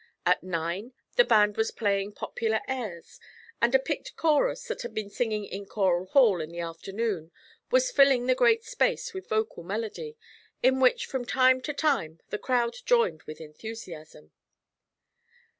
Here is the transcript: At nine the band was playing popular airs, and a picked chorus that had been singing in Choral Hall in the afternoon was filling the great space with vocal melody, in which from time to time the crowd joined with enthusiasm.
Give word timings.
At 0.25 0.41
nine 0.41 0.93
the 1.15 1.23
band 1.23 1.57
was 1.57 1.69
playing 1.69 2.13
popular 2.13 2.61
airs, 2.67 3.19
and 3.61 3.75
a 3.75 3.77
picked 3.77 4.15
chorus 4.15 4.63
that 4.67 4.81
had 4.81 4.95
been 4.95 5.11
singing 5.11 5.45
in 5.45 5.67
Choral 5.67 6.07
Hall 6.07 6.41
in 6.41 6.49
the 6.49 6.59
afternoon 6.59 7.31
was 7.69 7.91
filling 7.91 8.25
the 8.25 8.33
great 8.33 8.63
space 8.63 9.13
with 9.13 9.29
vocal 9.29 9.61
melody, 9.61 10.17
in 10.63 10.79
which 10.79 11.05
from 11.05 11.23
time 11.23 11.61
to 11.61 11.73
time 11.75 12.19
the 12.29 12.39
crowd 12.39 12.77
joined 12.83 13.21
with 13.27 13.39
enthusiasm. 13.39 14.31